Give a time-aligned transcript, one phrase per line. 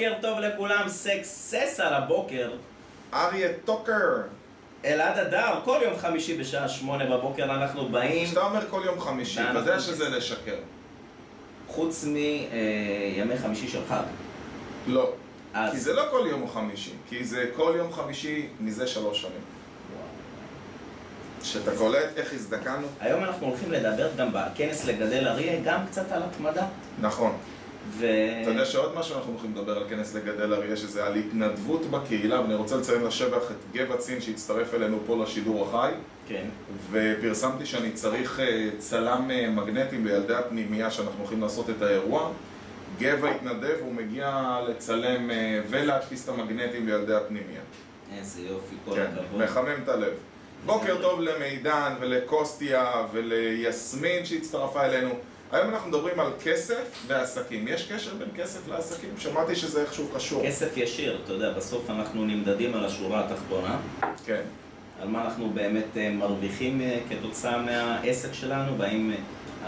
[0.00, 2.50] בוקר טוב לכולם, סקסס על הבוקר.
[3.14, 4.22] אריה טוקר.
[4.84, 9.40] אלעד אדר, כל יום חמישי בשעה שמונה בבוקר אנחנו באים, כשאתה אומר כל יום חמישי,
[9.50, 10.56] אתה יודע שזה לשקר.
[11.68, 14.02] חוץ מימי חמישי של חג.
[14.86, 15.10] לא.
[15.54, 19.40] אז- כי זה לא כל יום חמישי, כי זה כל יום חמישי מזה שלוש שנים.
[21.42, 22.86] שאתה קולט איך הזדקנו?
[23.00, 26.66] היום אנחנו הולכים לדבר גם בכנס לגדל אריה, גם קצת על התמדה.
[27.00, 27.36] נכון.
[27.98, 28.06] ו...
[28.42, 32.40] אתה יודע שעוד משהו אנחנו הולכים לדבר על כנס לגדל אריה, שזה על התנדבות בקהילה,
[32.40, 35.92] ואני רוצה לציין לשבח את גבע צין שהצטרף אלינו פה לשידור החי,
[36.28, 36.44] כן.
[36.90, 42.30] ופרסמתי שאני צריך אה, צלם אה, מגנטים לילדי הפנימייה שאנחנו הולכים לעשות את האירוע.
[42.98, 47.60] גבע התנדב, הוא מגיע לצלם אה, ולהדפיס את המגנטים לילדי הפנימייה.
[48.18, 49.42] איזה יופי, כל כן, הכבוד.
[49.42, 50.12] מחמם את הלב.
[50.66, 55.10] בוקר טוב למידן ולקוסטיה וליסמין שהצטרפה אלינו.
[55.52, 57.68] היום אנחנו מדברים על כסף ועסקים.
[57.68, 59.10] יש קשר בין כסף לעסקים?
[59.18, 60.42] שמעתי שזה איכשהו קשור.
[60.46, 63.78] כסף ישיר, אתה יודע, בסוף אנחנו נמדדים על השורה התחתונה,
[64.24, 64.40] כן.
[65.02, 69.16] על מה אנחנו באמת אה, מרוויחים אה, כתוצאה מהעסק שלנו, והאם אה,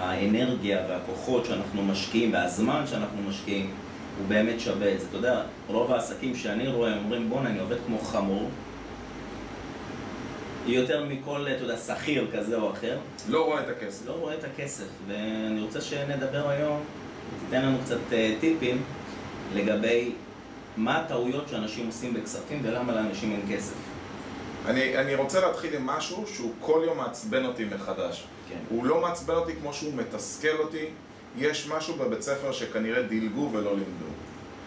[0.05, 3.71] האנרגיה והכוחות שאנחנו משקיעים והזמן שאנחנו משקיעים
[4.19, 5.07] הוא באמת שווה את זה.
[5.09, 8.51] אתה יודע, רוב העסקים שאני רואה אומרים בואנה אני עובד כמו חמור
[10.67, 14.07] יותר מכל, אתה יודע, שכיר כזה או אחר, לא רואה את הכסף.
[14.07, 16.81] לא רואה את הכסף, ואני רוצה שנדבר היום,
[17.41, 18.83] ותיתן לנו קצת אה, טיפים
[19.55, 20.13] לגבי
[20.77, 23.75] מה הטעויות שאנשים עושים בכספים ולמה לאנשים אין כסף.
[24.67, 28.25] אני, אני רוצה להתחיל עם משהו שהוא כל יום מעצבן אותי מחדש.
[28.49, 28.57] כן.
[28.69, 30.85] הוא לא מעצבן אותי כמו שהוא מתסכל אותי.
[31.39, 34.07] יש משהו בבית ספר שכנראה דילגו ולא לימדו.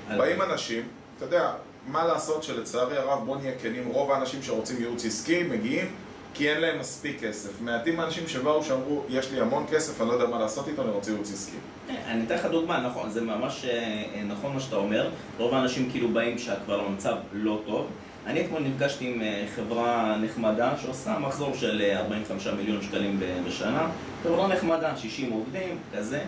[0.10, 0.84] על- באים אנשים,
[1.18, 1.52] אתה יודע,
[1.88, 5.88] מה לעשות שלצערי הרב, בוא נהיה כנים, רוב האנשים שרוצים ייעוץ עסקי מגיעים
[6.34, 7.62] כי אין להם מספיק כסף.
[7.62, 10.92] מעטים האנשים שבאו שאמרו, יש לי המון כסף, אני לא יודע מה לעשות איתו, אני
[10.92, 11.58] רוצה ייעוץ עסקי.
[11.90, 15.10] אני אתן לך דוגמה, נכון, זה ממש אה, נכון מה שאתה אומר.
[15.38, 17.88] רוב האנשים כאילו באים כשכבר המצב לא טוב.
[18.26, 23.88] אני אתמול נפגשתי עם אה, חברה נחמדה שעושה מחזור של אה, 45 מיליון שקלים בשנה.
[24.24, 26.22] חברה נחמדה, 60 עובדים, כזה.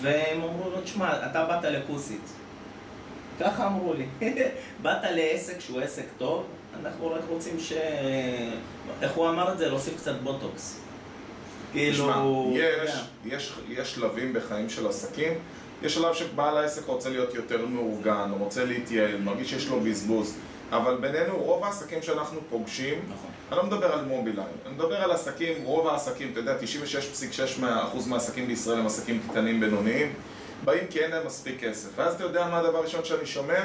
[0.00, 2.32] והם אמרו לו, תשמע, אתה באת לכוסית.
[3.40, 4.06] ככה אמרו לי.
[4.82, 6.44] באת לעסק שהוא עסק טוב,
[6.80, 7.72] אנחנו רק רוצים ש...
[9.02, 9.68] איך הוא אמר את זה?
[9.68, 10.80] להוסיף קצת בוטוקס.
[11.72, 12.54] כאילו...
[13.24, 15.32] יש, יש שלבים בחיים של עסקים.
[15.82, 20.34] יש שלב שבעל העסק רוצה להיות יותר מאורגן, רוצה להתייעל, מרגיש שיש לו בזבוז.
[20.70, 23.30] אבל בינינו, רוב העסקים שאנחנו פוגשים, נכון.
[23.48, 26.56] אני לא מדבר על מובילאיי, אני מדבר על עסקים, רוב העסקים, אתה יודע,
[27.58, 27.62] 96.6%
[28.08, 30.12] מהעסקים בישראל הם עסקים קטנים בינוניים,
[30.64, 31.88] באים כי אין להם מספיק כסף.
[31.96, 33.62] ואז אתה יודע מה הדבר הראשון שאני שומע?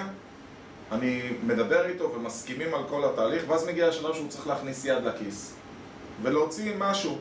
[0.91, 5.53] אני מדבר איתו ומסכימים על כל התהליך, ואז מגיע השלב שהוא צריך להכניס יד לכיס
[6.21, 7.17] ולהוציא משהו.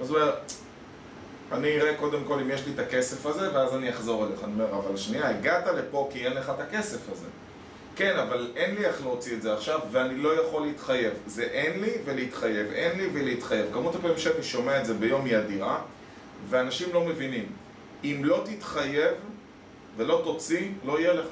[0.00, 0.34] אז הוא אומר,
[1.52, 4.44] אני אראה קודם כל אם יש לי את הכסף הזה, ואז אני אחזור אליך.
[4.44, 7.26] אני אומר, אבל שנייה, הגעת לפה כי אין לך את הכסף הזה.
[7.96, 11.12] כן, אבל אין לי איך להוציא את זה עכשיו, ואני לא יכול להתחייב.
[11.26, 13.66] זה אין לי ולהתחייב, אין לי ולהתחייב.
[13.72, 15.80] כמות הפעמים שאני שומע את זה ביום היא אדירה,
[16.48, 17.46] ואנשים לא מבינים.
[18.04, 19.14] אם לא תתחייב
[19.96, 21.26] ולא תוציא, לא יהיה לך.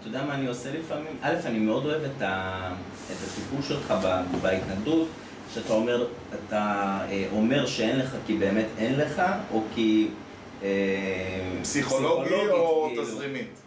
[0.00, 1.16] אתה יודע מה אני עושה לפעמים?
[1.22, 2.72] א', אני מאוד אוהב את, ה...
[3.06, 3.94] את הסיפור שלך.
[4.42, 5.08] בהתנגדות,
[5.54, 9.22] שאתה אומר, אתה אה, אומר שאין לך כי באמת אין לך,
[9.52, 10.08] או כי...
[10.62, 10.68] אה,
[11.62, 13.02] פסיכולוגי או כאילו.
[13.02, 13.60] תזרימית.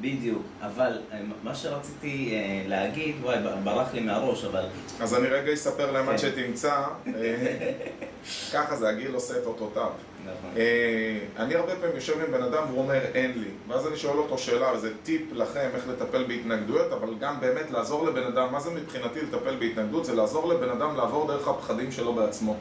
[0.00, 2.34] בדיוק, אבל אה, מה שרציתי
[2.68, 4.64] להגיד, וואי, ברח לי מהראש, אבל
[5.00, 6.28] אז אני רגע אספר להם עד כן.
[6.28, 6.82] שתמצא.
[8.52, 9.90] ככה זה, הגיל עושה את אותותיו.
[10.24, 10.50] נכון.
[10.56, 14.18] אה, אני הרבה פעמים יושב עם בן אדם והוא אומר אין לי ואז אני שואל
[14.18, 18.60] אותו שאלה, וזה טיפ לכם איך לטפל בהתנגדויות אבל גם באמת לעזור לבן אדם, מה
[18.60, 20.04] זה מבחינתי לטפל בהתנגדות?
[20.04, 22.56] זה לעזור לבן אדם לעבור דרך הפחדים שלו בעצמו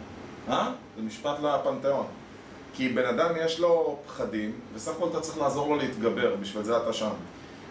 [0.49, 0.71] אה?
[0.97, 2.05] זה משפט לפנתיאון
[2.73, 6.77] כי בן אדם יש לו פחדים וסך הכל אתה צריך לעזור לו להתגבר, בשביל זה
[6.77, 7.09] אתה שם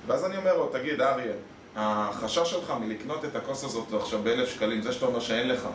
[0.07, 1.33] ואז אני אומר לו, תגיד אריה,
[1.77, 5.69] החשש שלך מלקנות את הכוס הזאת עכשיו באלף שקלים, זה שאתה אומר שאין לך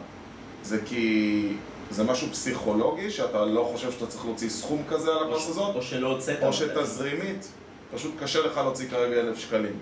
[0.64, 1.54] זה כי
[1.92, 5.82] זה משהו פסיכולוגי שאתה לא חושב שאתה צריך להוציא סכום כזה על הכוס הזאת או
[5.82, 6.44] שלא הוצאת.
[6.44, 7.48] או שתזרימית,
[7.94, 9.80] פשוט קשה לך להוציא כרגע אלף שקלים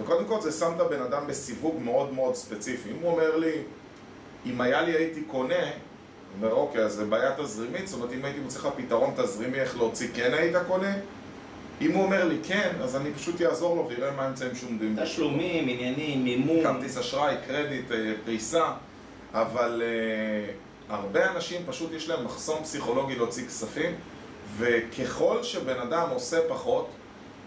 [0.00, 3.52] וקודם כל זה שם את הבן אדם בסיווג מאוד מאוד ספציפי אם הוא אומר לי,
[4.46, 5.70] אם היה לי הייתי קונה הוא
[6.42, 9.76] אומר אוקיי, אז זה בעיה תזרימית, זאת אומרת אם הייתי מוצא לך פתרון תזרימי איך
[9.76, 10.92] להוציא כן היית קונה
[11.80, 14.96] אם הוא אומר לי כן, אז אני פשוט אעזור לו ויראה מה האמצעים שעומדים.
[15.02, 16.62] תשלומים, עניינים, מימון.
[16.62, 18.72] כרטיס אשראי, קרדיט, אה, פריסה,
[19.32, 23.94] אבל uh, הרבה אנשים פשוט יש להם מחסום פסיכולוגי להוציא כספים,
[24.58, 26.88] וככל שבן אדם עושה פחות,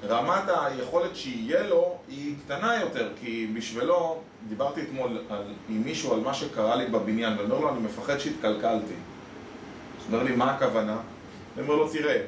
[0.03, 6.19] רמת היכולת שיהיה לו היא קטנה יותר, כי בשבילו, דיברתי אתמול על, עם מישהו על
[6.19, 8.93] מה שקרה לי בבניין, ואני אומר לו, אני מפחד שהתקלקלתי.
[8.93, 10.97] הוא אומר לי, מה הכוונה?
[11.57, 12.21] אני אומר לו, תראה,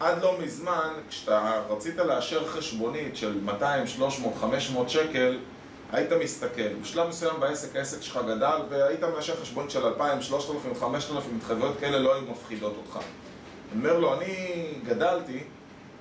[0.00, 5.38] עד לא מזמן, כשאתה רצית לאשר חשבונית של 200, 300, 500 שקל,
[5.92, 6.68] היית מסתכל.
[6.82, 11.98] בשלב מסוים בעסק, העסק שלך גדל, והיית מאשר חשבונית של 2,000, 3,000, 5,000, התחייבויות כאלה
[11.98, 12.98] לא היו מפחידות אותך.
[13.74, 15.40] אומר לו, אני גדלתי,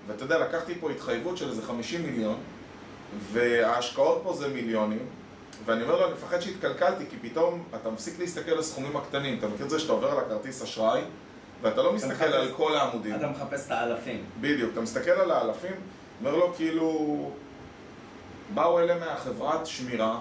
[0.08, 2.36] ואתה יודע, לקחתי פה התחייבות של איזה 50 מיליון,
[3.32, 5.06] וההשקעות פה זה מיליונים,
[5.66, 9.38] ואני אומר לו, אני מפחד שהתקלקלתי, כי פתאום אתה מפסיק להסתכל על הסכומים הקטנים.
[9.40, 11.02] אתה מכיר את זה שאתה עובר על הכרטיס אשראי,
[11.62, 13.16] ואתה לא מסתכל מחפש- על כל העמודים.
[13.16, 14.24] אתה מחפש את האלפים.
[14.42, 15.72] בדיוק, אתה מסתכל על האלפים,
[16.20, 17.32] אומר לו כאילו,
[18.54, 20.20] באו אלה מהחברת שמירה,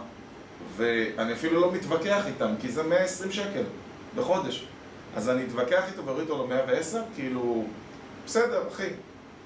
[0.77, 3.63] ואני אפילו לא מתווכח איתם, כי זה 120 שקל
[4.17, 4.67] בחודש.
[5.17, 7.65] אז אני אתווכח איתו ואוריד אותו ל-110, כאילו,
[8.27, 8.89] בסדר, אחי,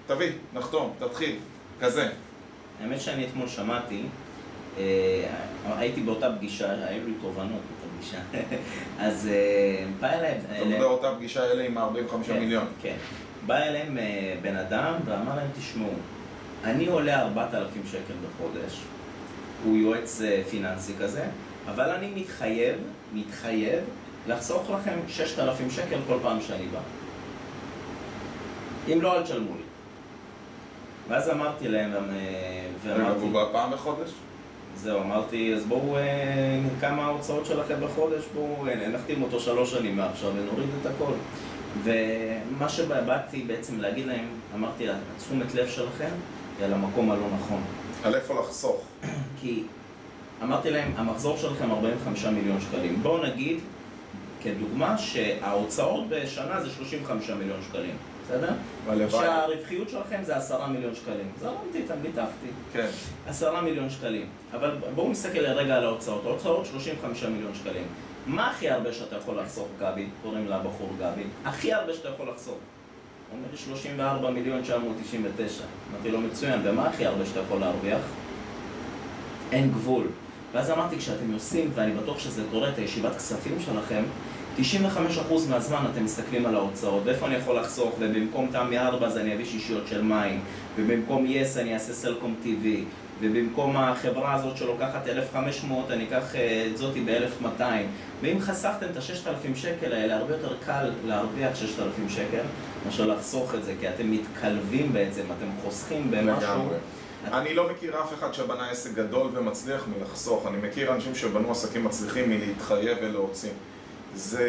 [0.07, 1.37] תביא, נחתום, תתחיל,
[1.81, 2.09] כזה.
[2.81, 4.03] האמת שאני אתמול שמעתי,
[4.79, 5.25] אה,
[5.65, 8.19] הייתי באותה פגישה, היו לי תובנות באותה פגישה,
[9.07, 10.41] אז אה, בא אליהם...
[10.57, 12.67] אתה מדבר אותה פגישה אלה עם ה-45 כן, מיליון.
[12.83, 12.97] כן.
[13.47, 15.93] בא אליהם אה, בן אדם ואמר להם, תשמעו,
[16.65, 18.81] אני עולה 4,000 שקל בחודש,
[19.65, 21.25] הוא יועץ אה, פיננסי כזה,
[21.67, 22.77] אבל אני מתחייב,
[23.15, 23.81] מתחייב,
[24.29, 26.81] לחסוך לכם 6,000 שקל כל פעם שאני בא.
[28.93, 29.63] אם לא, אל תשלמו לי.
[31.09, 34.11] ואז אמרתי להם, אה, ואמרתי, והוא בא פעם בחודש?
[34.77, 39.97] זהו, אמרתי, אז בואו, אה, כמה ההוצאות שלכם בחודש, בואו אה, נחתים אותו שלוש שנים
[39.97, 41.13] מעכשיו ונוריד את הכל.
[41.83, 46.11] ומה שבאתי בעצם להגיד להם, אמרתי, התשומת לב שלכם
[46.63, 47.63] על המקום הלא נכון.
[48.05, 48.83] על איפה לחסוך.
[49.41, 49.63] כי
[50.43, 53.03] אמרתי להם, המחזור שלכם 45 מיליון שקלים.
[53.03, 53.59] בואו נגיד,
[54.43, 58.53] כדוגמה, שההוצאות בשנה זה 35 מיליון שקלים, בסדר?
[58.89, 59.11] הלוואי.
[59.11, 61.33] שהרווחיות שלכם זה 10 מיליון שקלים.
[61.41, 62.49] זרמתי איתם, ליטפתי.
[62.73, 62.87] כן.
[63.27, 64.27] עשרה מיליון שקלים.
[64.53, 66.27] אבל בואו נסתכל לרגע על ההוצאות.
[66.27, 67.85] ההוצאות 35 מיליון שקלים.
[68.27, 70.07] מה הכי הרבה שאתה יכול לחסוך, גבי?
[70.23, 71.23] קוראים לבחור גבי.
[71.45, 72.59] הכי הרבה שאתה יכול לחסוך.
[73.35, 75.65] אומר לי 34 מיליון 999.
[75.93, 78.01] אמרתי לו מצוין, ומה הכי הרבה שאתה יכול להרוויח?
[79.53, 80.07] אין גבול.
[80.53, 84.03] ואז אמרתי, כשאתם עושים, ואני בטוח שזה קורה, את הישיבת כספים שלכם,
[84.59, 84.63] 95%
[85.51, 89.45] מהזמן אתם מסתכלים על ההוצאות, ואיפה אני יכול לחסוך, ובמקום תמי 4 אז אני אביא
[89.45, 90.41] שישיות של מים,
[90.77, 92.67] ובמקום יס אני אעשה סלקום TV,
[93.21, 97.63] ובמקום החברה הזאת שלוקחת 1,500 אני אקח אה, את זאתי ב-1,200
[98.23, 102.43] ואם חסכתם את ה-6,000 שקל האלה, הרבה יותר קל להרוויח 6,000 שקל
[102.87, 106.71] מאשר לחסוך את זה, כי אתם מתקלבים בעצם, אתם חוסכים במשהו.
[107.33, 110.47] אני לא מכיר אף אחד שבנה עסק גדול ומצליח מלחסוך.
[110.47, 113.51] אני מכיר אנשים שבנו עסקים מצליחים מלהתחייב ולהוציא.
[114.15, 114.49] זה...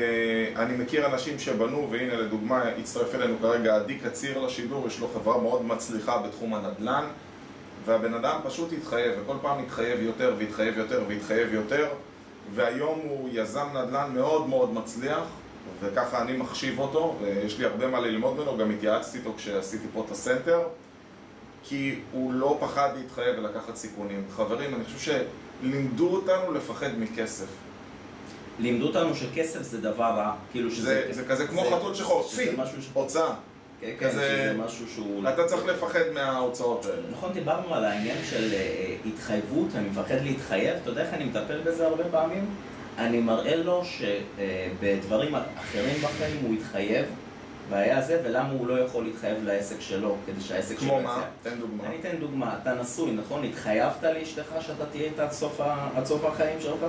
[0.55, 5.41] אני מכיר אנשים שבנו, והנה לדוגמה, הצטרף אלינו כרגע עדי קציר לשידור, יש לו חברה
[5.41, 7.05] מאוד מצליחה בתחום הנדל"ן,
[7.85, 11.87] והבן אדם פשוט התחייב, וכל פעם התחייב יותר והתחייב יותר והתחייב יותר,
[12.55, 15.23] והיום הוא יזם נדל"ן מאוד מאוד מצליח,
[15.81, 20.03] וככה אני מחשיב אותו, ויש לי הרבה מה ללמוד ממנו, גם התייעצתי איתו כשעשיתי פה
[20.05, 20.59] את הסנטר.
[21.67, 24.23] כי הוא לא פחד להתחייב ולקחת סיכונים.
[24.35, 25.13] חברים, אני חושב
[25.61, 27.45] שלימדו אותנו לפחד מכסף.
[28.59, 31.03] לימדו אותנו שכסף זה דבר רע, כאילו שזה...
[31.07, 32.49] זה, זה כזה כמו חתול שחור, צי.
[32.93, 33.33] הוצאה.
[33.81, 35.29] כן, כן, שזה משהו שהוא...
[35.29, 37.01] אתה צריך לפחד מההוצאות האלה.
[37.11, 41.59] נכון, דיברנו על העניין של אה, התחייבות, אני מפחד להתחייב, אתה יודע איך אני מטפל
[41.59, 42.45] בזה הרבה פעמים?
[42.97, 47.05] אני מראה לו שבדברים אחרים בחיים הוא התחייב,
[47.69, 51.07] והיה זה, ולמה הוא לא יכול להתחייב לעסק שלו, כדי שהעסק שלו כמו יצא.
[51.07, 51.23] מה?
[51.43, 51.83] תן דוגמה.
[51.85, 53.43] אני אתן דוגמה, אתה נשוי, נכון?
[53.43, 55.23] התחייבת לאשתך שאתה תהיה איתה.
[55.95, 56.85] עד סוף החיים שלך?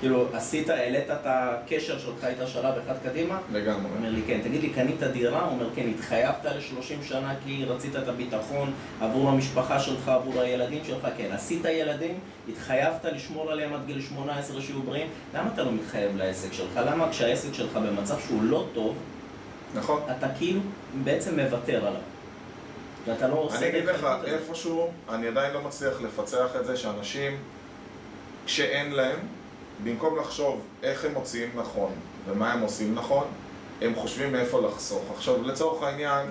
[0.00, 3.34] כאילו, עשית, העלית את הקשר שלך איתה שלב אחד קדימה?
[3.36, 3.90] הוא לגמרי.
[3.96, 5.40] אומר לי, כן, תגיד לי, קנית דירה?
[5.44, 10.84] הוא אומר, כן, התחייבת ל-30 שנה כי רצית את הביטחון עבור המשפחה שלך, עבור הילדים
[10.84, 11.28] שלך, כן.
[11.32, 16.52] עשית ילדים, התחייבת לשמור עליהם עד גיל 18 שיהיו בריאים, למה אתה לא מתחייב לעסק
[16.52, 16.80] שלך?
[16.86, 18.96] למה כשהעסק שלך במצב שהוא לא טוב,
[19.74, 20.02] נכון?
[20.18, 20.60] אתה כאילו
[21.04, 22.00] בעצם מוותר עליו?
[23.06, 24.06] ואתה לא עושה אני אגיד לך.
[24.24, 27.36] איפשהו, אני עדיין לא מצליח לפצח את זה שאנשים,
[28.46, 29.18] כשאין להם,
[29.84, 31.92] במקום לחשוב איך הם מוציאים נכון
[32.26, 33.26] ומה הם עושים נכון,
[33.82, 35.02] הם חושבים מאיפה לחסוך.
[35.16, 36.30] עכשיו, לצורך העניין,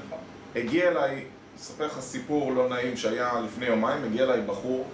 [0.56, 1.26] הגיע אליי,
[1.58, 4.86] אספר לך סיפור לא נעים שהיה לפני יומיים, הגיע אליי בחור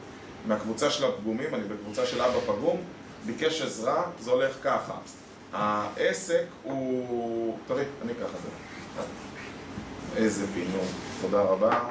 [0.47, 2.81] מהקבוצה של הפגומים, אני בקבוצה של אבא פגום,
[3.25, 4.93] ביקש עזרה, זה הולך ככה.
[5.53, 7.57] העסק הוא...
[7.67, 8.49] תראי, אני אקח את זה.
[10.15, 10.85] איזה פינוק,
[11.21, 11.83] תודה רבה.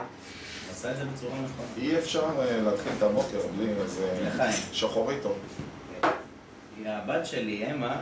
[0.71, 1.69] עשה את זה בצורה נכונה.
[1.77, 4.63] אי אפשר אה, להתחיל את הבוקר בלי איזה לחיים.
[4.73, 5.35] שחוריטו.
[6.87, 7.97] הבת שלי, אמה,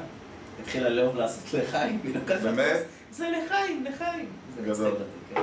[0.62, 2.41] התחילה לאהוב לעשות לחיים, היא לוקחת...
[2.41, 2.81] באמת?
[3.12, 4.26] זה לחיים, לחיים.
[4.64, 4.95] גדול.
[5.35, 5.43] כן.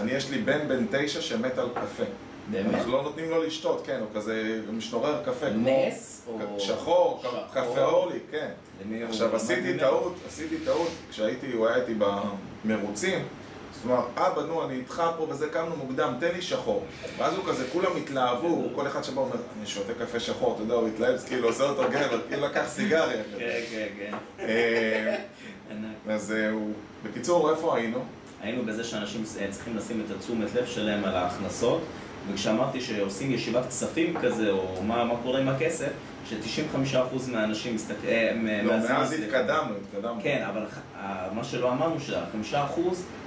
[0.00, 2.04] אני, יש לי בן בן תשע שמת על קפה.
[2.50, 2.74] באמת?
[2.74, 5.48] אנחנו לא נותנים לו לשתות, כן, הוא כזה משנורר קפה.
[5.48, 6.60] נס או...
[6.60, 7.22] שחור?
[7.52, 8.50] קפה אורלי, כן.
[9.08, 9.78] עכשיו עשיתי?
[9.78, 11.94] טעות, עשיתי טעות, כשהייתי, הוא היה איתי
[12.64, 13.24] במרוצים,
[13.76, 16.84] זאת אומרת, אבא, נו, אני איתך פה וזה, קמנו מוקדם, תן לי שחור.
[17.18, 20.74] ואז הוא כזה, כולם התלהבו, כל אחד שבא אומר, אני שותה קפה שחור, אתה יודע,
[20.74, 23.22] הוא התלהב, כאילו עושה אותו גבר, כאילו לקח סיגריה.
[23.38, 24.16] כן, כן, כן.
[24.40, 25.16] אה.
[26.08, 26.72] אז אה, הוא...
[27.04, 28.04] בקיצור, איפה היינו?
[28.42, 31.82] היינו בזה שאנשים אה, צריכים לשים את התשומת לב שלהם על ההכנסות,
[32.32, 35.90] וכשאמרתי שעושים ישיבת כספים כזה, או מה, מה קורה עם הכסף,
[36.30, 38.48] ש-95% מהאנשים מסתכלים...
[38.64, 40.20] לא, מאז התקדמנו, התקדמנו.
[40.22, 40.66] כן, אבל
[41.32, 42.80] מה שלא אמרנו, שה-5%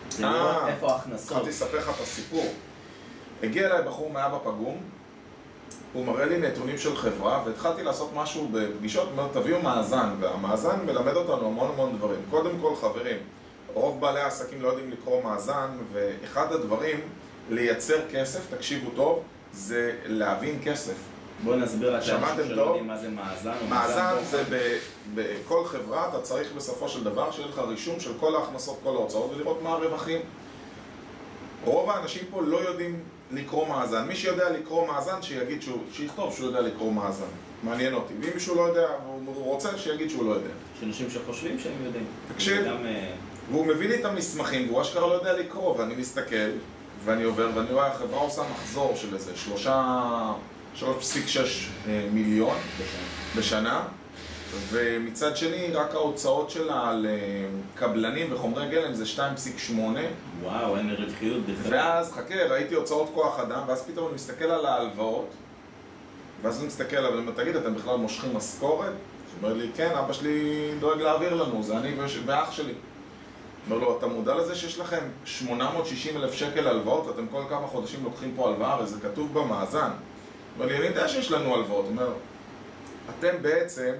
[0.09, 1.31] זה אה, לראות איפה ההכנסות.
[1.31, 2.45] התחלתי לספר לך את הסיפור.
[3.43, 4.77] הגיע אליי בחור מאבא פגום,
[5.93, 10.79] הוא מראה לי נתונים של חברה, והתחלתי לעשות משהו בפגישות, הוא אומר, תביאו מאזן, והמאזן
[10.85, 12.19] מלמד אותנו המון המון דברים.
[12.29, 13.17] קודם כל, חברים,
[13.73, 16.99] רוב בעלי העסקים לא יודעים לקרוא מאזן, ואחד הדברים,
[17.49, 19.23] לייצר כסף, תקשיבו טוב,
[19.53, 20.95] זה להבין כסף.
[21.43, 22.15] בואו נסביר לאנשים
[22.47, 22.61] שלא?
[22.61, 23.53] יודעים מה זה מאזן.
[23.69, 24.15] מאזן.
[24.29, 24.43] זה
[25.15, 29.31] בכל חברה, אתה צריך בסופו של דבר שיהיה לך רישום של כל ההכנסות, כל ההוצאות,
[29.35, 30.21] ולראות מה הרווחים.
[31.65, 32.99] רוב האנשים פה לא יודעים
[33.31, 34.07] לקרוא מאזן.
[34.07, 37.25] מי שיודע לקרוא מאזן, שיגיד שהוא, שיכתוב שהוא יודע לקרוא מאזן.
[37.63, 38.13] מעניין אותי.
[38.21, 38.87] ואם מישהו לא יודע,
[39.25, 40.49] והוא רוצה, שיגיד שהוא לא יודע.
[40.77, 42.05] יש אנשים שחושבים שהם יודעים.
[42.33, 42.65] תקשיב.
[42.65, 43.11] אה,
[43.51, 46.49] והוא מביא לי את המסמכים, והוא אשכרה לא יודע לקרוא, ואני מסתכל,
[47.05, 49.83] ואני עובר, ואני רואה, החברה עושה מחזור של איזה שלושה,
[50.75, 50.85] 3.6
[51.87, 52.57] אה, מיליון
[53.37, 53.83] בשנה.
[54.69, 57.45] ומצד שני, רק ההוצאות שלה על אה,
[57.75, 59.73] קבלנים וחומרי גלם זה 2.8,
[60.43, 61.73] וואו, אין רווחיות בכלל.
[61.73, 65.27] ואז, חכה, ראיתי הוצאות כוח אדם, ואז פתאום אני מסתכל על ההלוואות,
[66.41, 68.89] ואז אני מסתכל עליו, ואני אומר, תגיד, אתם בכלל מושכים משכורת?
[68.89, 71.93] הוא אומר לי, כן, אבא שלי דואג להעביר לנו, זה אני
[72.25, 72.73] ואח שלי.
[73.69, 77.09] אומר לו, אתה מודע לזה שיש לכם 860 אלף שקל הלוואות?
[77.09, 79.89] אתם כל כמה חודשים לוקחים פה הלוואה, וזה כתוב במאזן.
[80.65, 81.85] לי, אני יודע שיש לנו הלוואות.
[81.85, 82.13] הוא אומר,
[83.09, 83.91] אתם בעצם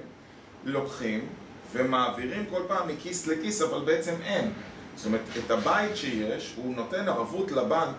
[0.64, 1.26] לוקחים
[1.72, 4.52] ומעבירים כל פעם מכיס לכיס, אבל בעצם אין.
[4.96, 7.94] זאת אומרת, את הבית שיש, הוא נותן ערבות לבנק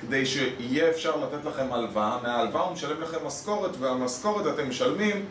[0.00, 5.24] כדי שיהיה אפשר לתת לכם הלוואה, מההלוואה הוא משלם לכם משכורת, והמשכורת אתם משלמים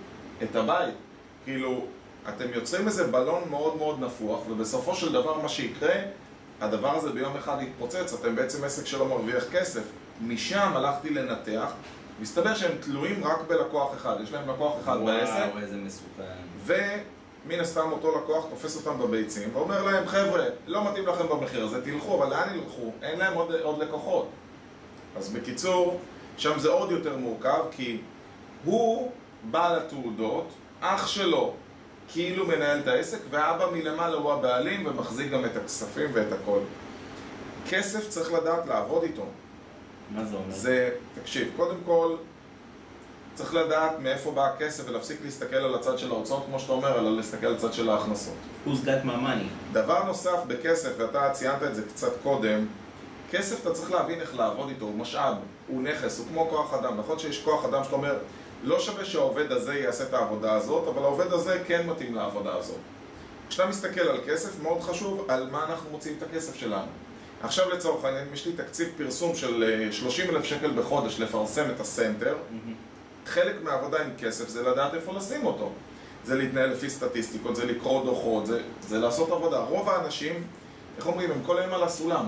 [0.44, 0.96] את הבית.
[1.44, 1.86] כאילו,
[2.30, 5.96] אתם יוצרים איזה בלון מאוד מאוד נפוח, ובסופו של דבר מה שיקרה,
[6.62, 9.82] הדבר הזה ביום אחד יתפוצץ, אתם בעצם עסק שלא מרוויח כסף.
[10.22, 11.72] משם הלכתי לנתח,
[12.22, 16.24] מסתבר שהם תלויים רק בלקוח אחד, יש להם לקוח אחד בעסק, וואו, איזה מסוכן.
[16.66, 21.86] ומן הסתם אותו לקוח תופס אותם בביצים ואומר להם, חבר'ה, לא מתאים לכם במחיר הזה,
[21.86, 22.92] תלכו, אבל לאן ילכו?
[23.02, 24.30] אין להם עוד, עוד לקוחות.
[25.18, 26.00] אז בקיצור,
[26.38, 28.02] שם זה עוד יותר מורכב, כי
[28.66, 29.12] הוא
[29.44, 30.48] בעל התעודות,
[30.82, 31.54] אח שלו
[32.08, 36.60] כאילו מנהל את העסק, ואבא מלמעלה הוא הבעלים ומחזיק גם את הכספים ואת הכל.
[37.70, 39.26] כסף צריך לדעת לעבוד איתו.
[40.16, 40.56] מה זה אומר?
[40.56, 40.90] זה,
[41.22, 42.16] תקשיב, קודם כל
[43.34, 47.16] צריך לדעת מאיפה בא הכסף ולהפסיק להסתכל על הצד של ההוצאות, כמו שאתה אומר, אלא
[47.16, 48.34] להסתכל על הצד של ההכנסות.
[48.68, 49.72] Who's got my money?
[49.72, 52.66] דבר נוסף בכסף, ואתה ציינת את זה קצת קודם,
[53.32, 55.36] כסף אתה צריך להבין איך לעבוד איתו, הוא משאב,
[55.68, 56.98] הוא נכס, הוא כמו כוח אדם.
[56.98, 58.18] נכון שיש כוח אדם שאתה אומר,
[58.64, 62.78] לא שווה שהעובד הזה יעשה את העבודה הזאת, אבל העובד הזה כן מתאים לעבודה הזאת.
[63.50, 66.92] כשאתה מסתכל על כסף, מאוד חשוב על מה אנחנו מוציאים את הכסף שלנו.
[67.44, 71.80] עכשיו לצורך העניין, אם יש לי תקציב פרסום של 30 אלף שקל בחודש לפרסם את
[71.80, 72.38] הסנטר,
[73.26, 75.72] חלק מהעבודה עם כסף זה לדעת איפה לשים אותו.
[76.26, 79.60] זה להתנהל לפי סטטיסטיקות, זה לקרוא דוחות, זה, זה לעשות עבודה.
[79.60, 80.44] רוב האנשים,
[80.98, 82.26] איך אומרים, הם כל היום על הסולם.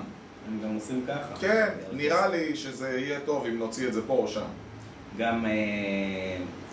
[0.48, 1.36] הם גם עושים ככה.
[1.40, 4.46] כן, נראה לי שזה יהיה טוב אם נוציא את זה פה או שם.
[5.18, 5.52] גם אה,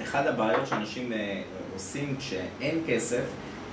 [0.03, 1.43] אחד הבעיות שאנשים אה,
[1.75, 3.23] עושים כשאין כסף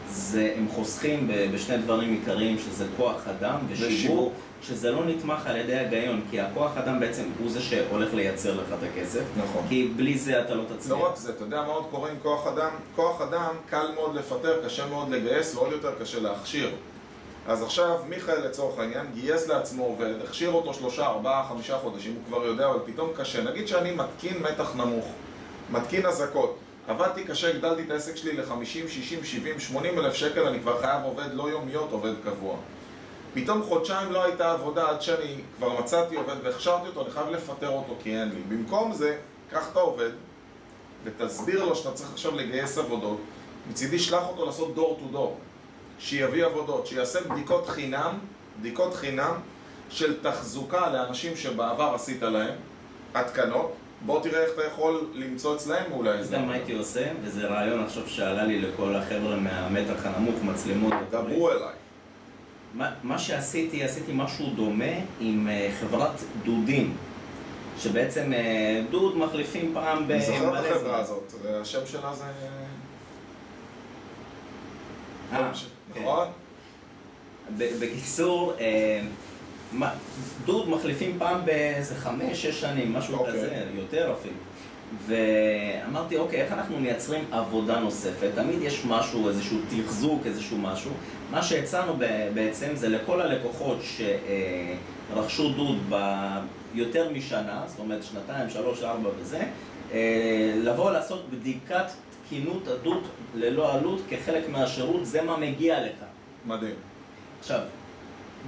[0.10, 4.34] זה הם חוסכים ב- בשני דברים עיקריים שזה כוח אדם ושיווק ושיווק.
[4.62, 8.68] שזה לא נתמך על ידי ההיגיון כי הכוח אדם בעצם הוא זה שהולך לייצר לך
[8.80, 9.64] את הכסף נכון.
[9.70, 10.92] כי בלי זה אתה לא תצליח.
[10.98, 12.70] לא רק זה, אתה יודע מה עוד קורה עם כוח אדם?
[12.96, 16.72] כוח אדם קל מאוד לפטר, קשה מאוד לגייס ועוד יותר קשה להכשיר.
[17.48, 22.22] אז עכשיו מיכאל לצורך העניין גייס לעצמו עובד, הכשיר אותו שלושה, ארבעה, חמישה חודשים, הוא
[22.28, 23.44] כבר יודע, אבל פתאום קשה.
[23.44, 25.06] נגיד שאני מתקין מתח נמוך,
[25.72, 30.60] מתקין אזעקות, עבדתי קשה, הגדלתי את העסק שלי ל-50, 60, 70, 80 אלף שקל, אני
[30.60, 32.58] כבר חייב עובד לא יומיות, עובד קבוע.
[33.34, 37.70] פתאום חודשיים לא הייתה עבודה עד שאני כבר מצאתי עובד והכשרתי אותו, אני חייב לפטר
[37.70, 38.42] אותו כי אין לי.
[38.56, 39.18] במקום זה,
[39.52, 40.10] קח את העובד
[41.04, 43.18] ותסביר לו שאתה צריך עכשיו לגייס עבודות,
[43.70, 45.38] מצידי שלח אותו לעשות דור טו דור,
[46.00, 48.18] שיביא עבודות, שיעשה בדיקות חינם,
[48.60, 49.34] בדיקות חינם
[49.90, 52.56] של תחזוקה לאנשים שבעבר עשית להם,
[53.14, 53.74] התקנות,
[54.06, 57.08] בוא תראה איך אתה יכול למצוא אצלהם אולי אתה יודע מה הייתי עושה?
[57.22, 60.94] וזה רעיון עכשיו שעלה לי לכל החבר'ה מהמתח הנמוך, מצלמות.
[61.12, 61.74] דברו אליי.
[62.74, 64.86] מה, מה שעשיתי, עשיתי משהו דומה
[65.20, 66.12] עם אה, חברת
[66.46, 66.96] דודים
[67.80, 71.00] שבעצם אה, דוד מחליפים פעם אני זוכר את החברה.
[71.00, 72.24] הזאת, השם שלה זה...
[75.34, 75.52] אה,
[75.94, 76.02] כן.
[76.02, 76.28] נכון?
[77.58, 79.02] ב- בקיצור, אה,
[80.46, 83.34] דוד מחליפים פעם באיזה חמש, שש שנים, משהו אוקיי.
[83.34, 84.36] כזה, יותר אפילו.
[85.08, 88.30] ואמרתי, אוקיי, איך אנחנו מייצרים עבודה נוספת?
[88.36, 90.92] תמיד יש משהו, איזשהו תחזוק, איזשהו משהו.
[91.32, 91.94] מה שהצענו
[92.34, 93.80] בעצם זה לכל הלקוחות
[95.14, 95.78] שרכשו דוד
[96.74, 99.42] ביותר משנה, זאת אומרת שנתיים, שלוש, ארבע וזה,
[99.94, 101.86] אה, לבוא לעשות בדיקת
[102.28, 103.04] תקינות הדוד
[103.36, 106.04] ללא עלות כחלק מהשירות, זה מה מגיע לך.
[106.46, 106.76] מדהים.
[107.40, 107.60] עכשיו,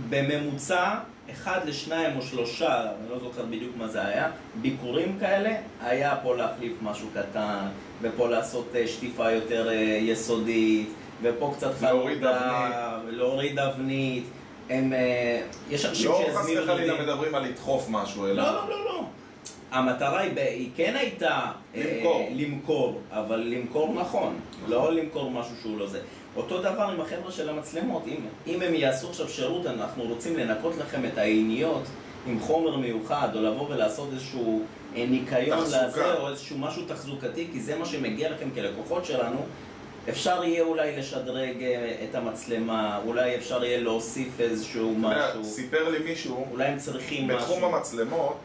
[0.10, 0.96] בממוצע,
[1.32, 6.36] אחד לשניים או שלושה, אני לא זוכר בדיוק מה זה היה, ביקורים כאלה, היה פה
[6.36, 7.68] להחליף משהו קטן,
[8.01, 10.89] ופה לעשות אה, שטיפה יותר אה, יסודית,
[11.22, 14.24] ופה קצת להוריד חלודה, להוריד אבנית.
[14.70, 17.03] הם, אה, יש אנשים לא חס שהזמינו וחלילה לי...
[17.03, 18.44] מדברים על לדחוף משהו, אלא...
[18.44, 19.03] לא, לא, לא, לא.
[19.72, 21.39] המטרה היא, היא כן הייתה
[21.75, 22.29] אה, למכור.
[22.36, 26.00] למכור, אבל למכור נכון, לא למכור משהו שהוא לא זה.
[26.39, 28.17] אותו דבר עם החבר'ה של המצלמות, אם,
[28.48, 31.84] אם הם יעשו עכשיו שירות, אנחנו רוצים לנקות לכם את העיניות
[32.27, 34.62] עם חומר מיוחד, או לבוא ולעשות איזשהו
[34.96, 35.63] אה, ניקיון.
[35.63, 39.46] לזה, או איזשהו משהו תחזוקתי, כי זה מה שמגיע לכם כלקוחות שלנו.
[40.10, 46.00] אפשר יהיה אולי לשדרג אה, את המצלמה, אולי אפשר יהיה להוסיף איזשהו משהו, סיפר לי
[46.00, 47.39] מישהו, אולי הם צריכים משהו.
[47.39, 48.38] בתחום המצלמות,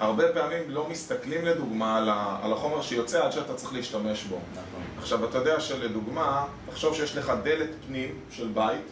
[0.00, 1.98] הרבה פעמים לא מסתכלים לדוגמה
[2.42, 4.38] על החומר שיוצא עד שאתה צריך להשתמש בו.
[4.52, 4.82] נכון.
[4.98, 8.86] עכשיו, אתה יודע שלדוגמה, תחשוב שיש לך דלת פנים של בית,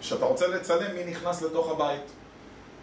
[0.00, 2.02] שאתה רוצה לצלם מי נכנס לתוך הבית.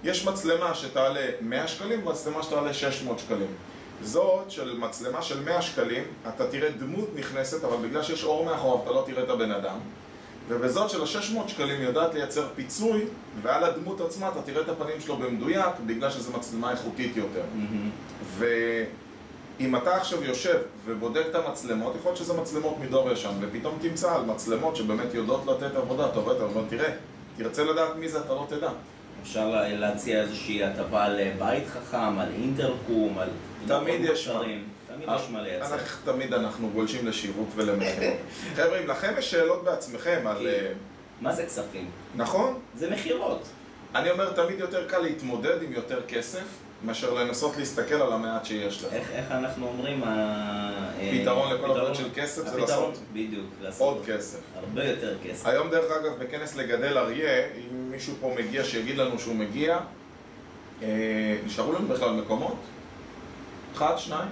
[0.04, 3.54] יש מצלמה שתעלה 100 שקלים ומצלמה שתעלה 600 שקלים.
[4.02, 8.84] זאת של מצלמה של 100 שקלים, אתה תראה דמות נכנסת, אבל בגלל שיש אור מאחוריו
[8.84, 9.80] אתה לא תראה את הבן אדם.
[10.50, 13.06] ובזאת של ה-600 שקלים יודעת לייצר פיצוי,
[13.42, 17.42] ועל הדמות עצמה אתה תראה את הפנים שלו במדויק, בגלל שזו מצלמה איכותית יותר.
[17.56, 17.90] מהמם.
[18.38, 24.16] ואם אתה עכשיו יושב ובודק את המצלמות, יכול להיות שזה מצלמות מדור ישן, ופתאום תמצא
[24.16, 26.90] על מצלמות שבאמת יודעות לתת עבודה, אתה רואה, אתה אומר, תראה,
[27.38, 28.70] תרצה לדעת מי זה, אתה לא תדע.
[29.24, 33.30] אפשר לה- להציע איזושהי הטבה על בית חכם, על אינטרקום, על...
[33.68, 34.28] תמיד יש.
[34.28, 34.64] מוצרים.
[35.06, 35.74] תמיד יש מה לייצר.
[35.74, 38.18] אנחנו תמיד אנחנו גולשים לשיווק ולמכירות.
[38.56, 40.38] חבר'ה, אם לכם יש שאלות בעצמכם על...
[40.38, 40.72] כי- אה,
[41.22, 41.90] מה זה כספים?
[42.16, 42.60] נכון?
[42.76, 43.44] זה מכירות.
[43.96, 46.44] אני אומר, תמיד יותר קל להתמודד עם יותר כסף,
[46.86, 48.94] מאשר לנסות להסתכל על המעט שיש לך.
[48.94, 50.04] איך, איך אנחנו אומרים?
[50.04, 53.46] אה, פתרון לכל הבעיות של כסף זה לעשות בדיוק,
[53.78, 54.40] עוד כסף.
[54.56, 55.46] הרבה יותר כסף.
[55.46, 59.80] היום דרך אגב בכנס לגדל אריה, אם מישהו פה מגיע שיגיד לנו שהוא מגיע,
[60.82, 60.88] אה,
[61.46, 62.56] נשארו לנו בכלל מקומות?
[63.76, 64.28] אחד, שניים?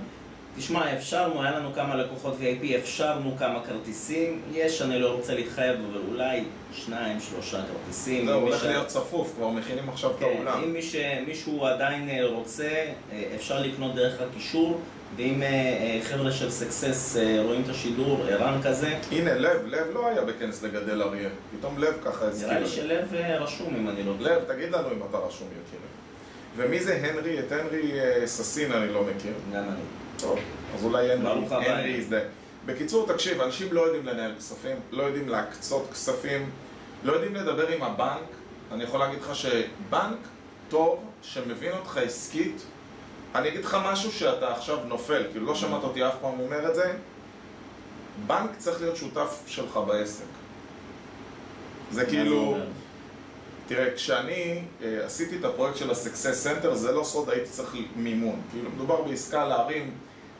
[0.57, 4.41] תשמע, אפשרנו, היה לנו כמה לקוחות VIP, אפשרנו כמה כרטיסים.
[4.51, 6.43] יש, אני לא רוצה להתחייב, אבל אולי
[6.73, 8.25] שניים, שלושה כרטיסים.
[8.25, 10.63] זהו, הולך מישהו- להיות צפוף, כבר מכינים עכשיו את כן, האולם.
[10.63, 10.95] אם מיש,
[11.27, 12.67] מישהו עדיין אה, רוצה,
[13.11, 14.79] אה, אפשר לקנות דרך הקישור,
[15.17, 20.21] ואם אה, חבר'ה של סקסס רואים את השידור, ערן כזה, הנה, לב, לב לא היה
[20.21, 21.29] בכנס לגדל אריה.
[21.59, 22.47] פתאום לב ככה הזכיר.
[22.49, 22.67] נראה לי.
[22.67, 23.05] שלב
[23.39, 25.81] רשום אם אני לא לב, תגיד לנו אם אתה רשום יקירי.
[26.57, 27.39] ומי זה הנרי?
[27.39, 27.91] את הנרי
[28.25, 29.33] ססין אני לא מכיר.
[29.53, 30.06] גם אני.
[30.17, 30.39] טוב,
[30.75, 31.31] אז אולי הבא.
[31.51, 32.19] הנרי יזדה.
[32.65, 36.49] בקיצור, תקשיב, אנשים לא יודעים לנהל כספים, לא יודעים להקצות כספים,
[37.03, 38.27] לא יודעים לדבר עם הבנק.
[38.71, 40.17] אני יכול להגיד לך שבנק
[40.69, 42.61] טוב, שמבין אותך עסקית,
[43.35, 46.75] אני אגיד לך משהו שאתה עכשיו נופל, כאילו לא שמעת אותי אף פעם אומר את
[46.75, 46.93] זה,
[48.27, 50.25] בנק צריך להיות שותף שלך בעסק.
[51.91, 52.57] זה כאילו...
[53.67, 58.41] תראה, כשאני אה, עשיתי את הפרויקט של ה-Success Center, זה לא סוד, הייתי צריך מימון.
[58.51, 59.91] כאילו, מדובר בעסקה להרים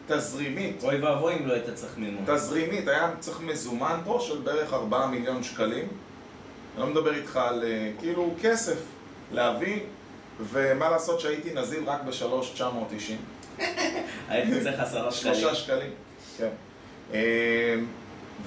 [0.07, 0.83] תזרימית.
[0.83, 2.23] אוי ואבוי אם לא היית צריך מימון.
[2.25, 5.87] תזרימית, היה צריך מזומן פה של בערך 4 מיליון שקלים.
[6.77, 8.77] אני לא מדבר איתך על אה, כאילו כסף
[9.31, 9.79] להביא,
[10.39, 12.61] ומה לעשות שהייתי נזיל רק ב-3,990.
[14.29, 15.35] הייתי צריך עשרה שקלים.
[15.35, 15.91] שלושה שקלים.
[16.37, 16.49] כן.
[17.13, 17.75] אה,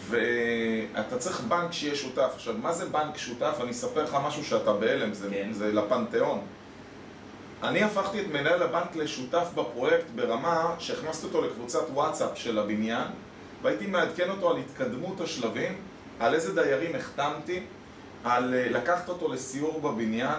[0.08, 2.30] ואתה צריך בנק שיהיה שותף.
[2.34, 3.56] עכשיו, מה זה בנק שותף?
[3.62, 5.52] אני אספר לך משהו שאתה בהלם, זה, כן.
[5.52, 6.40] זה לפנתיאון.
[7.62, 13.06] אני הפכתי את מנהל הבנק לשותף בפרויקט ברמה שהכנסתי אותו לקבוצת וואטסאפ של הבניין
[13.62, 15.76] והייתי מעדכן אותו על התקדמות השלבים,
[16.20, 17.60] על איזה דיירים החתמתי,
[18.24, 20.38] על אה, לקחת אותו לסיור בבניין,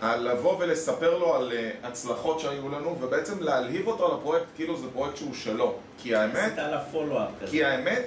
[0.00, 4.76] על לבוא ולספר לו על אה, הצלחות שהיו לנו ובעצם להלהיב אותו על הפרויקט כאילו
[4.76, 5.74] זה פרויקט שהוא שלו.
[5.98, 6.52] כי האמת.
[7.50, 8.02] כי האמת,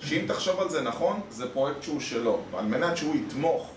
[0.00, 2.40] שאם תחשוב על זה נכון, זה פרויקט שהוא שלו.
[2.58, 3.70] על מנת שהוא יתמוך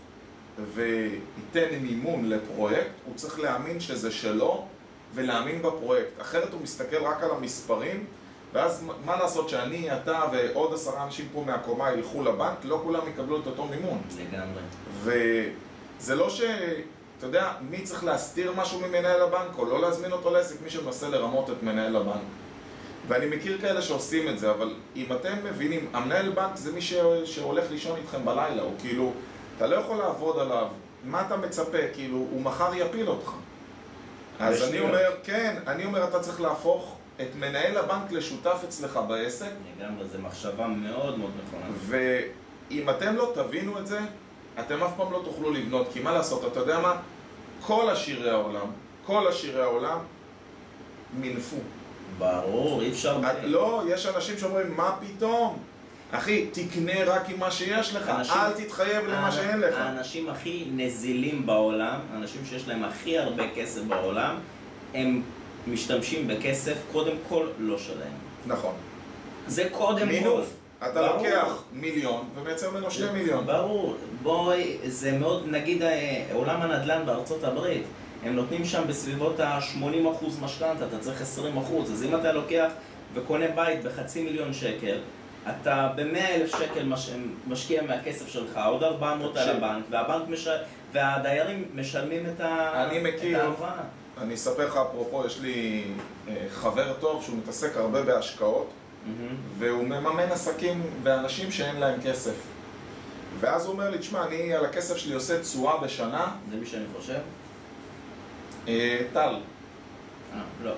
[0.74, 4.66] וייתן מימון לפרויקט, הוא צריך להאמין שזה שלו
[5.14, 6.22] ולהאמין בפרויקט.
[6.22, 8.06] אחרת הוא מסתכל רק על המספרים,
[8.54, 13.40] ואז מה- לעשות שאני, אתה ועוד עשרה אנשים פה מהקומה ילכו לבנק, לא כולם יקבלו
[13.42, 14.02] את אותו מימון.
[14.20, 14.62] לגמרי.
[15.04, 16.42] וזה לא ש...
[17.18, 21.10] אתה יודע, מי צריך להסתיר משהו ממנהל הבנק או לא להזמין אותו לעסק, מי שמנסה
[21.10, 22.22] לרמות את מנהל הבנק.
[23.08, 26.94] ואני מכיר כאלה שעושים את זה, אבל אם אתם מבינים, המנהל בנק זה מי ש...
[27.26, 29.14] שהולך לישון איתכם בלילה, הוא כאילו,
[29.58, 30.68] אתה לא יכול לעבוד עליו
[31.06, 31.78] מה אתה מצפה?
[31.94, 33.32] כאילו, הוא מחר יפיל אותך.
[34.40, 34.80] אז אני.
[34.80, 40.20] אומר, כן, אני אומר, אתה צריך להפוך את מנהל הבנק לשותף אצלך בעסק, לגמרי, זו
[40.20, 41.66] מחשבה מאוד מאוד נכונה.
[41.80, 44.00] ואם אתם לא תבינו את זה,
[44.60, 46.98] אתם אף פעם לא תוכלו לבנות, כי מה לעשות, אתה יודע מה?
[47.62, 48.68] כל עשירי העולם,
[49.06, 50.00] כל עשירי העולם,
[51.14, 51.58] מינפו.
[52.18, 53.20] ברור, אי אפשר...
[53.44, 55.58] לא, יש אנשים שאומרים, מה פתאום?
[56.12, 59.76] אחי, תקנה רק עם מה שיש לך, אנשים- אל תתחייב למה שאין לך.
[59.78, 64.36] האנשים הכי נזילים בעולם, האנשים שיש להם הכי הרבה כסף בעולם,
[64.94, 65.22] הם
[65.68, 68.14] משתמשים בכסף קודם כל לא שלהם.
[68.48, 68.74] נכון.
[69.48, 70.06] זה קודם כל.
[70.06, 70.48] מינוף.
[70.78, 71.18] אתה ברור.
[71.18, 73.46] לוקח מיליון ומייצר ממנו שני מיליון.
[73.46, 77.84] ברור, בואי, זה מאוד, נגיד אה, עולם הנדל"ן בארצות הברית,
[78.26, 82.68] הם נותנים שם בסביבות ה-80% משכנתה, אתה צריך 20%, אז אם אתה לוקח
[83.14, 84.98] וקונה בית בחצי מיליון שקל,
[85.50, 87.12] אתה ב-100 אלף שקל מש...
[87.48, 89.50] משקיע מהכסף שלך, עוד 400 על.
[89.50, 90.48] הבנק, והבנק מש...
[90.92, 92.86] והדיירים משלמים את, ה...
[92.86, 93.40] אני מכיר.
[93.40, 93.72] ההלוואה.
[94.22, 95.84] אני אספר לך, אפרופו, יש לי
[96.28, 98.70] אה, חבר טוב שהוא מתעסק הרבה בהשקעות,
[99.06, 99.36] מהמם.
[99.58, 102.36] והוא מממן עסקים ואנשים שאין להם כסף.
[103.40, 106.86] ואז הוא אומר לי, תשמע, אני על הכסף שלי עושה תשואה בשנה, זה מי שאני
[106.98, 107.20] חושב?
[108.68, 109.36] אה, טל.
[110.34, 110.72] אה, לא.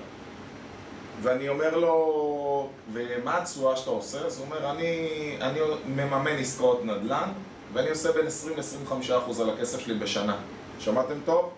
[1.22, 4.18] ואני אומר לו, ומה התשואה שאתה עושה?
[4.18, 5.08] אז הוא אומר, אני,
[5.40, 7.28] אני מממן עסקאות נדל"ן,
[7.72, 8.26] ואני עושה בין
[9.10, 10.36] 20-25% על הכסף שלי בשנה.
[10.78, 11.50] שמעתם טוב?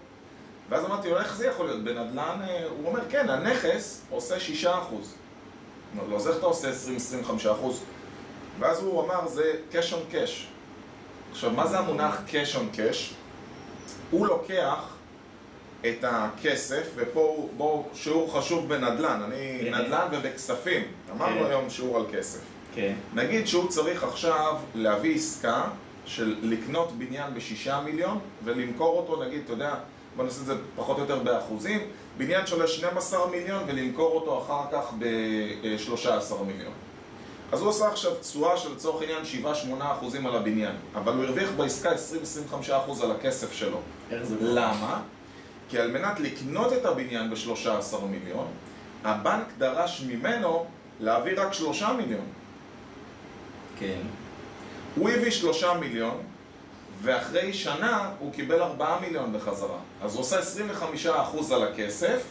[0.69, 1.85] ואז אמרתי לו, איך זה יכול להיות?
[1.85, 4.67] בנדל"ן, אה, הוא אומר, כן, הנכס עושה 6%.
[5.95, 7.45] אמר לו, אז איך אתה עושה 20-25%?
[8.59, 10.47] ואז הוא אמר, זה cash on cash.
[11.31, 13.15] עכשיו, מה זה המונח cash on cash?
[14.11, 15.00] הוא לוקח
[15.89, 19.75] את הכסף, ופה הוא, בואו, שיעור חשוב בנדל"ן, אני כן.
[19.75, 21.47] נדל"ן ובכספים, אמרנו כן.
[21.47, 22.41] היום שיעור על כסף.
[22.75, 22.95] כן.
[23.15, 25.63] נגיד שהוא צריך עכשיו להביא עסקה
[26.07, 29.75] של לקנות בניין בשישה מיליון ולמכור אותו, נגיד, אתה יודע,
[30.17, 31.81] בוא נעשה את זה פחות או יותר באחוזים,
[32.17, 36.73] בניין שעולה 12 מיליון ולמכור אותו אחר כך ב-13 מיליון.
[37.53, 39.23] אז הוא עושה עכשיו תשואה של לצורך העניין
[39.81, 43.81] 7-8 אחוזים על הבניין, אבל הוא הרוויח בעסקה 20-25 אחוז על הכסף שלו.
[44.41, 45.03] למה?
[45.71, 48.47] כי על מנת לקנות את הבניין ב-13 מיליון,
[49.05, 50.67] הבנק דרש ממנו
[51.01, 52.25] להביא רק 3 מיליון.
[53.79, 54.01] כן.
[54.97, 56.17] הוא הביא 3 מיליון,
[57.03, 59.79] ואחרי שנה הוא קיבל 4 מיליון בחזרה.
[60.03, 60.39] אז הוא עושה
[61.51, 62.23] 25% על הכסף,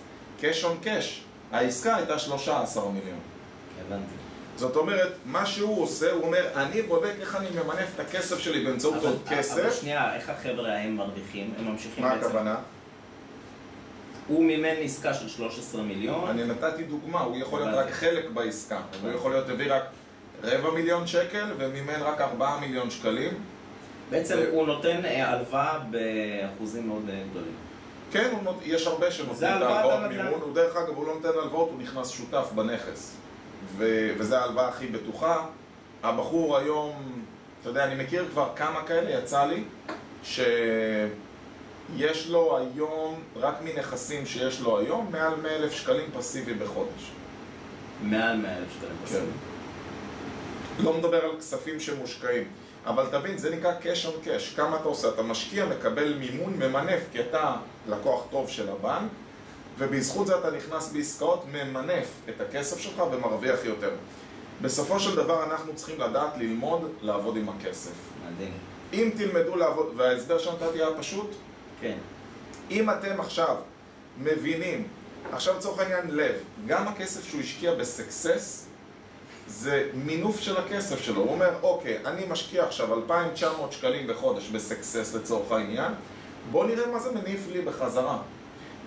[0.41, 1.05] cash on cash.
[1.51, 3.19] העסקה הייתה 13 מיליון.
[3.87, 4.13] הבנתי.
[4.55, 8.65] זאת אומרת, מה שהוא עושה, הוא אומר, אני בודק איך אני ממנף את הכסף שלי
[8.65, 9.79] באמצעות אבל- עוד אבל כסף.
[9.81, 11.53] שנייה, איך החבר'ה הם מרוויחים?
[11.59, 12.25] הם ממשיכים מה בעצם...
[12.27, 12.55] הכוונה?
[14.29, 17.91] הוא מימן עסקה של 13 מיליון, אני נתתי דוגמה, הוא יכול להיות רק.
[17.91, 18.79] חלק בעסקה.
[19.01, 19.83] הוא יכול להיות הביא רק
[20.43, 23.33] רבע מיליון שקל ומימן רק 4 מיליון שקלים.
[24.09, 27.53] בעצם הוא נותן אה, הלוואה באחוזים מאוד אה, גדולים.
[28.11, 28.59] כן, נות...
[28.63, 30.25] יש הרבה שנותנים את ההלוואות הנדל"ן.
[30.25, 33.15] מימון, הוא דרך אגב, הוא לא נותן הלוואות, הוא נכנס שותף בנכס.
[33.77, 34.09] ו...
[34.17, 35.45] וזה ההלוואה הכי בטוחה.
[36.03, 37.21] הבחור היום,
[37.61, 39.63] אתה יודע, אני מכיר כבר כמה כאלה, יצא לי,
[41.97, 47.11] שיש לו היום, רק מנכסים שיש לו היום, מעל 100 אלף שקלים פסיבי בחודש.
[48.01, 49.05] מעל 100 אלף שקלים כן.
[49.05, 49.31] פסיבי.
[50.79, 52.43] לא מדבר על כספים שמושקעים.
[52.85, 54.55] אבל תבין, זה נקרא cash on cash.
[54.55, 55.09] כמה אתה עושה?
[55.09, 57.55] אתה משקיע, מקבל מימון, ממנף, כי אתה
[57.87, 59.09] לקוח טוב של הבנק,
[59.77, 63.91] ובזכות זה אתה נכנס בעסקאות, ממנף את הכסף שלך ומרוויח יותר.
[64.61, 67.91] בסופו של דבר אנחנו צריכים לדעת ללמוד לעבוד עם הכסף.
[68.27, 68.51] מדהים.
[68.93, 71.35] אם תלמדו לעבוד, וההסבר שנתתי היה פשוט,
[71.81, 71.97] כן.
[72.71, 73.55] אם אתם עכשיו
[74.17, 74.87] מבינים,
[75.31, 76.35] עכשיו לצורך העניין לב,
[76.67, 78.65] גם הכסף שהוא השקיע בסקסס
[79.47, 81.21] זה מינוף של הכסף שלו.
[81.21, 85.93] הוא אומר, אוקיי, אני משקיע עכשיו 2,900 שקלים בחודש בסקסס לצורך העניין,
[86.51, 88.17] בוא נראה מה זה מניף לי בחזרה.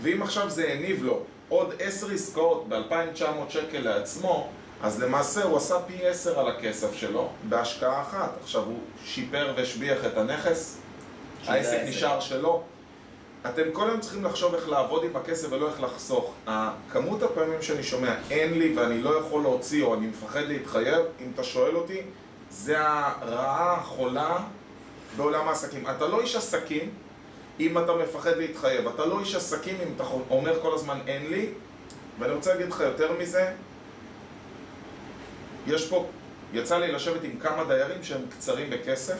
[0.02, 4.48] ואם עכשיו זה הניב לו עוד 10 עסקאות ב-2,900 שקל לעצמו,
[4.82, 8.30] אז למעשה הוא עשה פי 10 על הכסף שלו בהשקעה אחת.
[8.42, 10.78] עכשיו הוא שיפר והשביח את הנכס,
[11.46, 11.82] העסק.
[11.86, 12.62] נשאר שלו.
[13.46, 16.32] אתם כל היום צריכים לחשוב איך לעבוד עם הכסף ולא איך לחסוך.
[16.46, 21.30] הכמות הפעמים שאני שומע אין לי ואני לא יכול להוציא או אני מפחד להתחייב, אם
[21.34, 22.00] אתה שואל אותי,
[22.50, 24.38] זה הרעה החולה
[25.16, 25.86] בעולם העסקים.
[25.96, 26.90] אתה לא איש עסקים
[27.60, 31.48] אם אתה מפחד להתחייב, אתה לא איש עסקים אם אתה אומר כל הזמן אין לי,
[32.18, 33.52] ואני רוצה להגיד לך יותר מזה,
[35.66, 36.06] יש פה,
[36.52, 39.18] יצא לי לשבת עם כמה דיירים שהם קצרים בכסף,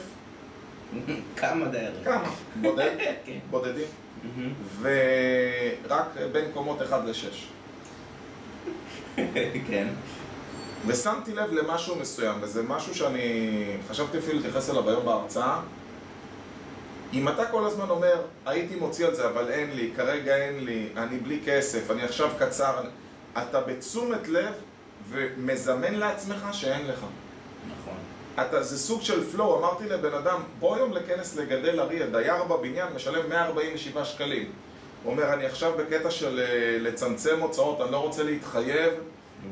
[1.35, 2.03] כמה דיירים.
[2.03, 2.29] כמה?
[2.61, 2.91] בודד?
[3.25, 3.39] כן.
[3.49, 3.87] בודדים?
[4.81, 7.35] ורק בין קומות 1 ל-6.
[9.67, 9.87] כן.
[10.87, 13.21] ושמתי לב למשהו מסוים, וזה משהו שאני
[13.89, 15.59] חשבתי אפילו להתייחס אליו היום בהרצאה.
[17.13, 20.87] אם אתה כל הזמן אומר, הייתי מוציא על זה, אבל אין לי, כרגע אין לי,
[20.97, 22.83] אני בלי כסף, אני עכשיו קצר.
[23.37, 24.53] אתה בתשומת לב
[25.09, 27.05] ומזמן לעצמך שאין לך.
[28.41, 32.87] אתה, זה סוג של פלואו, אמרתי לבן אדם, בוא היום לכנס לגדל אריה, דייר בבניין
[32.95, 34.51] משלם 147 שקלים.
[35.03, 38.93] הוא אומר, אני עכשיו בקטע של אה, לצמצם הוצאות, אני לא רוצה להתחייב,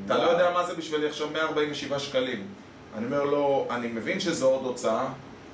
[0.06, 2.48] אתה לא יודע מה זה בשבילי עכשיו 147 שקלים.
[2.98, 5.08] אני אומר לו, אני מבין שזו עוד הוצאה,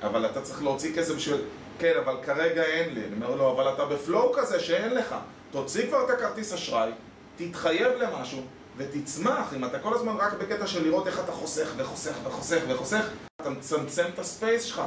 [0.03, 1.37] אבל אתה צריך להוציא כסף בשביל...
[1.79, 3.01] כן, אבל כרגע אין לי.
[3.05, 5.15] אני אומר לו, אבל אתה בפלואו כזה שאין לך.
[5.51, 6.91] תוציא כבר את הכרטיס אשראי,
[7.35, 8.41] תתחייב למשהו,
[8.77, 9.53] ותצמח.
[9.55, 13.09] אם אתה כל הזמן רק בקטע של לראות איך אתה חוסך וחוסך וחוסך וחוסך,
[13.41, 14.81] אתה מצמצם את הספייס שלך.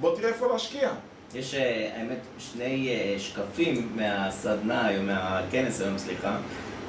[0.00, 0.90] בוא תראה איפה להשקיע.
[1.34, 6.36] יש, אה, האמת, שני אה, שקפים מהסדנה היום, מהכנס היום, סליחה,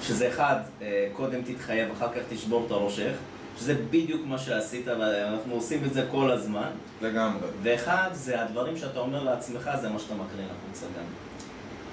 [0.01, 3.13] שזה אחד, אה, קודם תתחייב, אחר כך תשבור את הראש,
[3.59, 6.69] שזה בדיוק מה שעשית, ואנחנו עושים את זה כל הזמן.
[7.01, 7.47] לגמרי.
[7.63, 11.26] ואחד, זה הדברים שאתה אומר לעצמך, זה מה שאתה מקרין החוצה גם.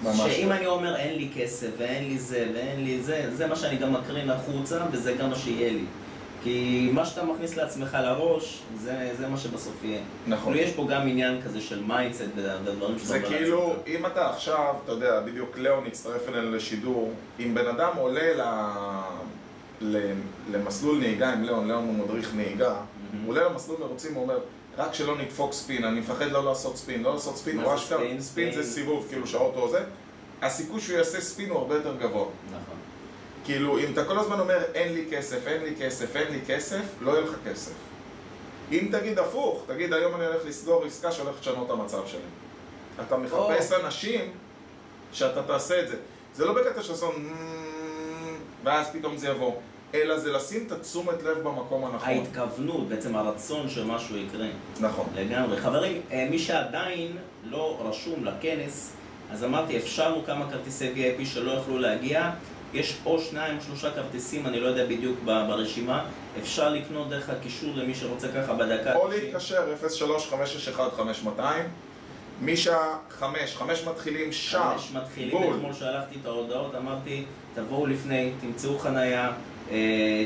[0.04, 0.54] ממש שאם לא.
[0.54, 3.92] אני אומר אין לי כסף, ואין לי זה, ואין לי זה, זה מה שאני גם
[3.92, 5.84] מקרין החוצה, וזה גם מה שיהיה לי.
[6.42, 10.00] כי מה שאתה מכניס לעצמך לראש, זה, זה מה שבסוף יהיה.
[10.26, 10.52] נכון.
[10.52, 13.86] כאילו, יש פה גם עניין כזה של mindset ודברים שאתה זה כאילו, לעצמך.
[13.86, 18.42] אם אתה עכשיו, אתה יודע, בדיוק ליאון הצטרף אלינו לשידור, אם בן אדם עולה ל...
[20.52, 22.74] למסלול נהיגה עם ליאון, ליאון הוא מדריך נהיגה,
[23.24, 24.38] הוא עולה למסלול מרוצים, הוא אומר,
[24.76, 28.20] רק שלא נדפוק ספין, אני מפחד לא לעשות ספין, לא לעשות ספין, הוא אשכרה, ספין?
[28.20, 28.62] ספין זה.
[28.62, 29.84] סיבוב, כאילו שהאוטו זה,
[30.42, 32.26] הסיכוי שהוא יעשה ספין הוא הרבה יותר גבוה.
[32.46, 32.76] נכון.
[33.44, 36.82] כאילו, אם אתה כל הזמן אומר, אין לי כסף, אין לי כסף, אין לי כסף,
[37.00, 37.72] לא יהיה לך כסף.
[38.72, 42.20] אם תגיד הפוך, תגיד, היום אני הולך לסגור עסקה שהולכת לשנות את המצב שלי.
[43.06, 44.30] אתה מחפש אנשים
[45.12, 45.96] שאתה תעשה את זה.
[46.34, 47.34] זה לא בקטע של "מ-"
[48.64, 49.54] ואז פתאום זה יבוא,
[49.94, 52.08] אלא זה לשים את התשומת לב במקום הנכון.
[52.08, 54.46] ההתכוונות, בעצם הרצון שמשהו יקרה.
[54.80, 55.06] נכון.
[55.16, 55.56] לגמרי.
[55.56, 58.92] חברים, אה, מי שעדיין לא רשום לכנס,
[59.30, 62.30] אז אמרתי, אפשרנו כמה כרטיסי VIP שלא יכלו להגיע.
[62.74, 66.04] יש או שניים שלושה כרטיסים, אני לא יודע בדיוק ברשימה.
[66.38, 68.94] אפשר לקנות דרך הקישור למי שרוצה ככה בדקה.
[68.94, 69.14] או ה-90.
[69.14, 69.64] להתקשר,
[71.38, 71.40] 03-561-5200.
[72.42, 74.60] משעה חמש, חמש מתחילים שם.
[74.60, 75.54] חמש מתחילים.
[75.54, 79.32] אתמול שלחתי את ההודעות, אמרתי, תבואו לפני, תמצאו חנייה,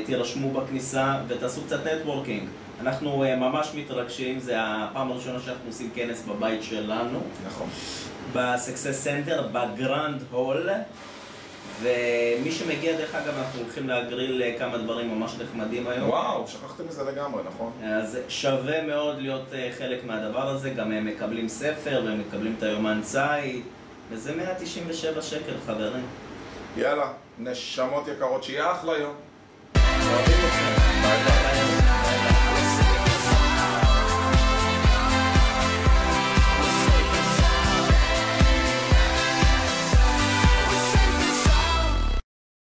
[0.05, 2.47] תירשמו בכניסה ותעשו קצת networking.
[2.81, 7.69] אנחנו אה, ממש מתרגשים, זה הפעם הראשונה שאנחנו עושים כנס בבית שלנו, נכון.
[8.33, 10.69] בסקסס סנטר, ב grand hall.
[11.81, 16.09] ומי שמגיע, דרך אגב, אנחנו הולכים להגריל אה, כמה דברים ממש נחמדים היום.
[16.09, 17.71] וואו, שכחתם מזה לגמרי, נכון?
[17.83, 22.63] אז שווה מאוד להיות אה, חלק מהדבר הזה, גם הם מקבלים ספר והם מקבלים את
[22.63, 23.63] היומן ציד,
[24.09, 26.05] וזה 197 שקל, חברים.
[26.77, 29.13] יאללה, נשמות יקרות, שיהיה אחלה יום.
[30.49, 31.58] listening.